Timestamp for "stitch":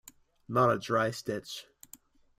1.11-1.67